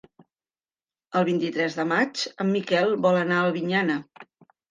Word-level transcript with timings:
El 1.19 1.25
vint-i-tres 1.27 1.75
de 1.81 1.85
maig 1.91 2.23
en 2.45 2.49
Miquel 2.55 2.97
vol 3.05 3.19
anar 3.25 3.37
a 3.41 3.47
Albinyana. 3.51 3.99